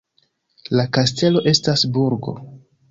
[0.79, 2.37] La kastelo estas burgo.